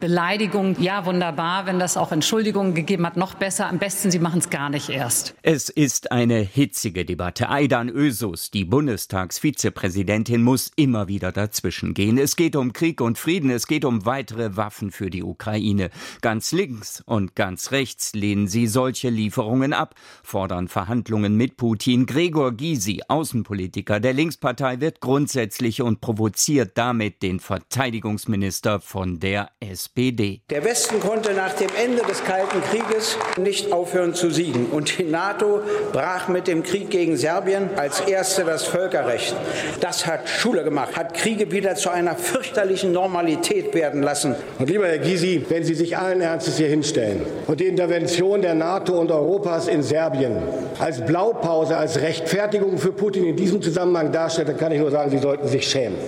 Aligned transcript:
Beleidigung, 0.00 0.80
ja 0.80 1.04
wunderbar, 1.04 1.66
wenn 1.66 1.78
das 1.78 1.98
auch 1.98 2.10
Entschuldigungen 2.10 2.74
gegeben 2.74 3.04
hat, 3.04 3.18
noch 3.18 3.34
besser. 3.34 3.68
Am 3.68 3.78
besten, 3.78 4.10
Sie 4.10 4.18
machen 4.18 4.38
es 4.38 4.48
gar 4.48 4.70
nicht 4.70 4.88
erst. 4.88 5.34
Es 5.42 5.68
ist 5.68 6.10
eine 6.10 6.38
hitzige 6.38 7.04
Debatte. 7.04 7.50
Aidan 7.50 7.90
Ösus, 7.90 8.50
die 8.50 8.64
Bundestagsvizepräsidentin, 8.64 10.42
muss 10.42 10.72
immer 10.74 11.06
wieder 11.06 11.32
dazwischen 11.32 11.92
gehen. 11.92 12.16
Es 12.16 12.36
geht 12.36 12.56
um 12.56 12.72
Krieg 12.72 13.02
und 13.02 13.18
Frieden, 13.18 13.50
es 13.50 13.66
geht 13.66 13.84
um 13.84 14.06
weitere 14.06 14.56
Waffen 14.56 14.90
für 14.90 15.10
die 15.10 15.22
Ukraine. 15.22 15.90
Ganz 16.22 16.52
links 16.52 17.02
und 17.04 17.36
ganz 17.36 17.70
rechts 17.70 18.14
lehnen 18.14 18.48
sie 18.48 18.66
solche 18.66 19.10
Lieferungen 19.10 19.74
ab, 19.74 19.94
fordern 20.22 20.68
Verhandlungen 20.68 21.36
mit 21.36 21.58
Putin. 21.58 22.06
Gregor 22.06 22.52
Gysi, 22.52 23.02
Außenpolitiker 23.06 24.00
der 24.00 24.14
Linkspartei, 24.14 24.80
wird 24.80 25.00
grundsätzlich 25.00 25.82
und 25.82 26.00
provoziert 26.00 26.78
damit 26.78 27.22
den 27.22 27.38
Verteidigungsminister 27.38 28.80
von 28.80 29.20
der 29.20 29.50
SPD. 29.60 29.89
SPD. 29.96 30.40
Der 30.50 30.64
Westen 30.64 31.00
konnte 31.00 31.34
nach 31.34 31.52
dem 31.54 31.68
Ende 31.82 32.02
des 32.02 32.22
Kalten 32.22 32.62
Krieges 32.70 33.16
nicht 33.36 33.72
aufhören 33.72 34.14
zu 34.14 34.30
siegen. 34.30 34.66
Und 34.66 34.98
die 34.98 35.04
NATO 35.04 35.62
brach 35.92 36.28
mit 36.28 36.46
dem 36.46 36.62
Krieg 36.62 36.90
gegen 36.90 37.16
Serbien 37.16 37.70
als 37.76 38.00
erste 38.00 38.44
das 38.44 38.64
Völkerrecht. 38.64 39.34
Das 39.80 40.06
hat 40.06 40.28
Schule 40.28 40.62
gemacht, 40.62 40.96
hat 40.96 41.14
Kriege 41.14 41.50
wieder 41.50 41.74
zu 41.74 41.90
einer 41.90 42.14
fürchterlichen 42.14 42.92
Normalität 42.92 43.74
werden 43.74 44.02
lassen. 44.02 44.36
Und 44.60 44.70
lieber 44.70 44.86
Herr 44.86 44.98
Gysi, 44.98 45.44
wenn 45.48 45.64
Sie 45.64 45.74
sich 45.74 45.98
allen 45.98 46.20
Ernstes 46.20 46.56
hier 46.56 46.68
hinstellen 46.68 47.22
und 47.48 47.58
die 47.58 47.66
Intervention 47.66 48.42
der 48.42 48.54
NATO 48.54 48.98
und 48.98 49.10
Europas 49.10 49.66
in 49.66 49.82
Serbien 49.82 50.36
als 50.78 51.04
Blaupause, 51.04 51.76
als 51.76 52.00
Rechtfertigung 52.00 52.78
für 52.78 52.92
Putin 52.92 53.24
in 53.24 53.36
diesem 53.36 53.60
Zusammenhang 53.60 54.12
darstellen, 54.12 54.48
dann 54.48 54.56
kann 54.56 54.70
ich 54.70 54.78
nur 54.78 54.90
sagen, 54.92 55.10
Sie 55.10 55.18
sollten 55.18 55.48
sich 55.48 55.68
schämen. 55.68 55.98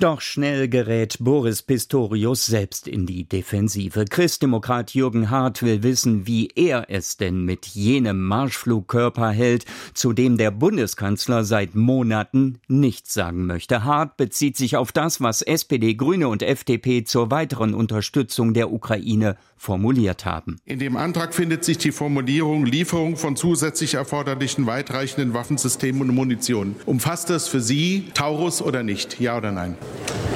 Doch 0.00 0.22
schnell 0.22 0.66
gerät 0.68 1.18
Boris 1.20 1.60
Pistorius 1.62 2.46
selbst 2.46 2.88
in 2.88 3.04
die 3.04 3.24
Defensive. 3.24 4.06
Christdemokrat 4.06 4.94
Jürgen 4.94 5.28
Hart 5.28 5.62
will 5.62 5.82
wissen, 5.82 6.26
wie 6.26 6.48
er 6.54 6.86
es 6.88 7.18
denn 7.18 7.44
mit 7.44 7.66
jenem 7.66 8.26
Marschflugkörper 8.26 9.28
hält, 9.28 9.66
zu 9.92 10.14
dem 10.14 10.38
der 10.38 10.52
Bundeskanzler 10.52 11.44
seit 11.44 11.74
Monaten 11.74 12.60
nichts 12.66 13.12
sagen 13.12 13.44
möchte. 13.44 13.84
Hart 13.84 14.16
bezieht 14.16 14.56
sich 14.56 14.78
auf 14.78 14.90
das, 14.90 15.20
was 15.20 15.42
SPD, 15.42 15.92
Grüne 15.92 16.28
und 16.28 16.42
FDP 16.42 17.04
zur 17.04 17.30
weiteren 17.30 17.74
Unterstützung 17.74 18.54
der 18.54 18.72
Ukraine 18.72 19.36
formuliert 19.58 20.24
haben. 20.24 20.56
In 20.64 20.78
dem 20.78 20.96
Antrag 20.96 21.34
findet 21.34 21.62
sich 21.62 21.76
die 21.76 21.92
Formulierung 21.92 22.64
Lieferung 22.64 23.18
von 23.18 23.36
zusätzlich 23.36 23.92
erforderlichen 23.92 24.64
weitreichenden 24.64 25.34
Waffensystemen 25.34 26.08
und 26.08 26.14
Munition. 26.14 26.74
Umfasst 26.86 27.28
das 27.28 27.48
für 27.48 27.60
Sie 27.60 28.06
Taurus 28.14 28.62
oder 28.62 28.82
nicht? 28.82 29.20
Ja 29.20 29.36
oder 29.36 29.52
nein? 29.52 29.76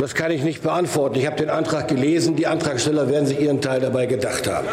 Das 0.00 0.14
kann 0.14 0.32
ich 0.32 0.42
nicht 0.42 0.62
beantworten. 0.62 1.18
Ich 1.18 1.26
habe 1.26 1.36
den 1.36 1.50
Antrag 1.50 1.88
gelesen. 1.88 2.36
Die 2.36 2.46
Antragsteller 2.46 3.08
werden 3.08 3.26
sich 3.26 3.40
ihren 3.40 3.60
Teil 3.60 3.80
dabei 3.80 4.06
gedacht 4.06 4.48
haben. 4.48 4.66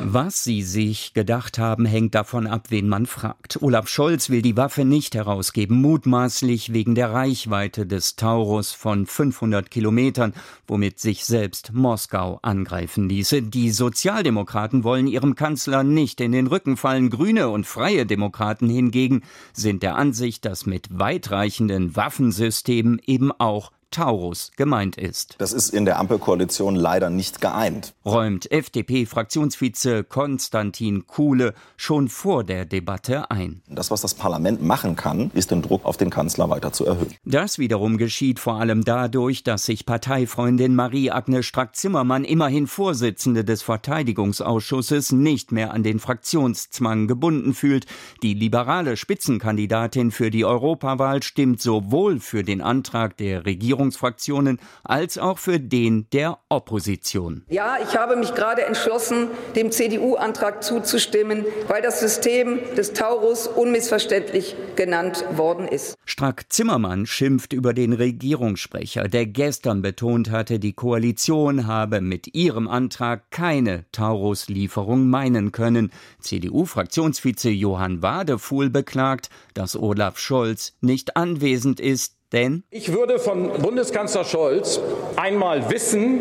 Was 0.00 0.42
sie 0.42 0.62
sich 0.62 1.14
gedacht 1.14 1.58
haben, 1.58 1.86
hängt 1.86 2.14
davon 2.14 2.46
ab, 2.46 2.66
wen 2.70 2.88
man 2.88 3.06
fragt. 3.06 3.62
Olaf 3.62 3.88
Scholz 3.88 4.28
will 4.28 4.42
die 4.42 4.56
Waffe 4.56 4.84
nicht 4.84 5.14
herausgeben, 5.14 5.80
mutmaßlich 5.80 6.72
wegen 6.72 6.94
der 6.94 7.12
Reichweite 7.12 7.86
des 7.86 8.16
Taurus 8.16 8.72
von 8.72 9.06
500 9.06 9.70
Kilometern, 9.70 10.34
womit 10.66 10.98
sich 10.98 11.24
selbst 11.24 11.72
Moskau 11.72 12.40
angreifen 12.42 13.08
ließe. 13.08 13.42
Die 13.42 13.70
Sozialdemokraten 13.70 14.82
wollen 14.82 15.06
ihrem 15.06 15.36
Kanzler 15.36 15.84
nicht 15.84 16.20
in 16.20 16.32
den 16.32 16.48
Rücken 16.48 16.76
fallen. 16.76 17.10
Grüne 17.10 17.48
und 17.48 17.66
freie 17.66 18.04
Demokraten 18.04 18.68
hingegen 18.68 19.22
sind 19.52 19.82
der 19.82 19.94
Ansicht, 19.94 20.44
dass 20.44 20.66
mit 20.66 20.88
weitreichenden 20.90 21.94
Waffensystemen 21.94 23.00
eben 23.06 23.30
auch 23.32 23.70
Taurus 23.94 24.50
gemeint 24.56 24.96
ist. 24.96 25.36
Das 25.38 25.52
ist 25.52 25.70
in 25.70 25.84
der 25.84 26.00
Ampelkoalition 26.00 26.74
leider 26.74 27.10
nicht 27.10 27.40
geeint. 27.40 27.94
Räumt 28.04 28.50
FDP-Fraktionsvize 28.50 30.02
Konstantin 30.02 31.06
Kuhle 31.06 31.54
schon 31.76 32.08
vor 32.08 32.42
der 32.42 32.64
Debatte 32.64 33.30
ein. 33.30 33.62
Das, 33.68 33.92
was 33.92 34.00
das 34.00 34.14
Parlament 34.14 34.62
machen 34.62 34.96
kann, 34.96 35.30
ist 35.32 35.52
den 35.52 35.62
Druck 35.62 35.84
auf 35.84 35.96
den 35.96 36.10
Kanzler 36.10 36.50
weiter 36.50 36.72
zu 36.72 36.84
erhöhen. 36.84 37.14
Das 37.24 37.58
wiederum 37.60 37.96
geschieht 37.96 38.40
vor 38.40 38.54
allem 38.54 38.84
dadurch, 38.84 39.44
dass 39.44 39.64
sich 39.64 39.86
Parteifreundin 39.86 40.74
Marie-Agnes 40.74 41.46
Strack-Zimmermann, 41.46 42.24
immerhin 42.24 42.66
Vorsitzende 42.66 43.44
des 43.44 43.62
Verteidigungsausschusses, 43.62 45.12
nicht 45.12 45.52
mehr 45.52 45.72
an 45.72 45.84
den 45.84 46.00
Fraktionszwang 46.00 47.06
gebunden 47.06 47.54
fühlt. 47.54 47.86
Die 48.24 48.34
liberale 48.34 48.96
Spitzenkandidatin 48.96 50.10
für 50.10 50.32
die 50.32 50.44
Europawahl 50.44 51.22
stimmt 51.22 51.60
sowohl 51.60 52.18
für 52.18 52.42
den 52.42 52.60
Antrag 52.60 53.16
der 53.18 53.46
Regierung 53.46 53.83
Regierungsfraktionen 53.84 54.58
als 54.82 55.18
auch 55.18 55.38
für 55.38 55.60
den 55.60 56.08
der 56.12 56.38
Opposition. 56.48 57.44
Ja, 57.48 57.76
ich 57.82 57.96
habe 57.96 58.16
mich 58.16 58.34
gerade 58.34 58.64
entschlossen, 58.64 59.28
dem 59.56 59.70
CDU-Antrag 59.70 60.62
zuzustimmen, 60.62 61.44
weil 61.68 61.82
das 61.82 62.00
System 62.00 62.58
des 62.76 62.92
Taurus 62.92 63.46
unmissverständlich 63.46 64.56
genannt 64.76 65.24
worden 65.36 65.68
ist. 65.68 65.94
Strack 66.04 66.46
Zimmermann 66.48 67.06
schimpft 67.06 67.52
über 67.52 67.74
den 67.74 67.92
Regierungssprecher, 67.92 69.08
der 69.08 69.26
gestern 69.26 69.82
betont 69.82 70.30
hatte, 70.30 70.58
die 70.58 70.72
Koalition 70.72 71.66
habe 71.66 72.00
mit 72.00 72.34
ihrem 72.34 72.68
Antrag 72.68 73.30
keine 73.30 73.84
Taurus-Lieferung 73.92 75.08
meinen 75.08 75.52
können. 75.52 75.90
CDU-Fraktionsvize 76.20 77.50
Johann 77.50 78.02
Wadefuhl 78.02 78.70
beklagt, 78.70 79.30
dass 79.54 79.76
Olaf 79.76 80.18
Scholz 80.18 80.74
nicht 80.80 81.16
anwesend 81.16 81.80
ist, 81.80 82.16
denn 82.34 82.64
ich 82.70 82.92
würde 82.92 83.18
von 83.18 83.50
Bundeskanzler 83.62 84.24
Scholz 84.24 84.80
einmal 85.16 85.70
wissen, 85.70 86.20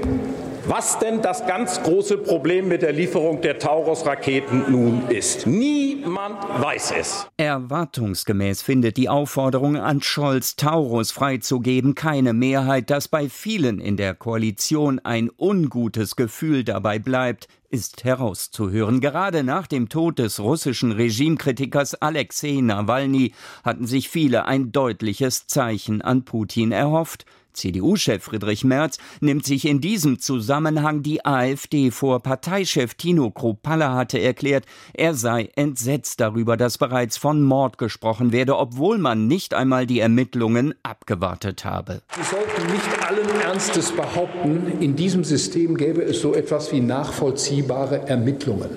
was 0.65 0.99
denn 0.99 1.21
das 1.21 1.45
ganz 1.45 1.81
große 1.83 2.17
Problem 2.17 2.67
mit 2.67 2.81
der 2.81 2.93
Lieferung 2.93 3.41
der 3.41 3.59
Taurus-Raketen 3.59 4.71
nun 4.71 5.09
ist. 5.09 5.45
Niemand 5.45 6.37
weiß 6.59 6.93
es. 6.97 7.27
Erwartungsgemäß 7.37 8.61
findet 8.61 8.97
die 8.97 9.09
Aufforderung 9.09 9.77
an 9.77 10.01
Scholz, 10.01 10.55
Taurus 10.55 11.11
freizugeben, 11.11 11.95
keine 11.95 12.33
Mehrheit, 12.33 12.89
dass 12.89 13.07
bei 13.07 13.29
vielen 13.29 13.79
in 13.79 13.97
der 13.97 14.13
Koalition 14.13 14.99
ein 14.99 15.29
ungutes 15.37 16.15
Gefühl 16.15 16.63
dabei 16.63 16.99
bleibt, 16.99 17.47
ist 17.69 18.03
herauszuhören. 18.03 19.01
Gerade 19.01 19.43
nach 19.43 19.65
dem 19.65 19.89
Tod 19.89 20.19
des 20.19 20.39
russischen 20.39 20.91
Regimekritikers 20.91 21.95
Alexei 21.95 22.59
Nawalny 22.61 23.33
hatten 23.63 23.87
sich 23.87 24.09
viele 24.09 24.45
ein 24.45 24.71
deutliches 24.71 25.47
Zeichen 25.47 26.01
an 26.03 26.23
Putin 26.23 26.71
erhofft. 26.71 27.25
CDU-Chef 27.53 28.23
Friedrich 28.23 28.63
Merz 28.63 28.97
nimmt 29.21 29.45
sich 29.45 29.65
in 29.65 29.81
diesem 29.81 30.19
Zusammenhang 30.19 31.03
die 31.03 31.25
AfD 31.25 31.91
vor. 31.91 32.21
Parteichef 32.21 32.95
Tino 32.95 33.31
Kropalla 33.31 33.95
hatte 33.95 34.19
erklärt, 34.19 34.65
er 34.93 35.13
sei 35.13 35.49
entsetzt 35.55 36.19
darüber, 36.19 36.57
dass 36.57 36.77
bereits 36.77 37.17
von 37.17 37.41
Mord 37.41 37.77
gesprochen 37.77 38.31
werde, 38.31 38.57
obwohl 38.57 38.97
man 38.97 39.27
nicht 39.27 39.53
einmal 39.53 39.85
die 39.85 39.99
Ermittlungen 39.99 40.73
abgewartet 40.83 41.65
habe. 41.65 42.01
Sie 42.15 42.23
sollten 42.23 42.71
nicht 42.71 43.07
allen 43.07 43.41
Ernstes 43.41 43.91
behaupten, 43.91 44.79
in 44.79 44.95
diesem 44.95 45.23
System 45.23 45.77
gäbe 45.77 46.01
es 46.01 46.21
so 46.21 46.33
etwas 46.33 46.71
wie 46.71 46.81
nachvollziehbare 46.81 48.07
Ermittlungen. 48.07 48.69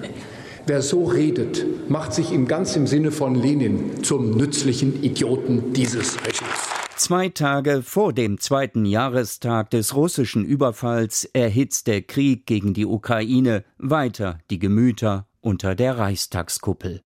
Wer 0.69 0.83
so 0.83 1.05
redet, 1.05 1.65
macht 1.89 2.13
sich 2.13 2.33
im 2.33 2.49
ganz 2.49 2.75
im 2.75 2.89
Sinne 2.89 3.13
von 3.13 3.37
Lenin 3.37 4.03
zum 4.03 4.33
nützlichen 4.33 5.01
Idioten 5.01 5.73
dieses 5.73 6.17
Regimes. 6.17 6.66
Zwei 7.07 7.29
Tage 7.29 7.85
vor 7.85 8.13
dem 8.13 8.41
zweiten 8.41 8.85
Jahrestag 8.85 9.71
des 9.71 9.95
russischen 9.95 10.45
Überfalls 10.45 11.25
erhitzt 11.25 11.87
der 11.87 12.03
Krieg 12.03 12.47
gegen 12.47 12.75
die 12.75 12.85
Ukraine 12.85 13.63
weiter 13.79 14.41
die 14.51 14.59
Gemüter 14.59 15.29
unter 15.41 15.77
der 15.77 15.99
Reichstagskuppel. 15.99 17.06